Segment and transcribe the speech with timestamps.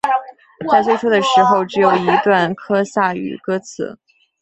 [0.71, 3.99] 在最初的时候只有一段科萨语歌词。